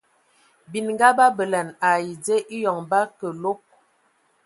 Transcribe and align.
Bininga 0.71 1.07
ba 1.17 1.27
bələna 1.37 1.73
ai 1.89 2.07
dze 2.23 2.35
eyoŋ 2.55 2.77
ba 2.89 2.99
kəlɔg. 3.17 3.59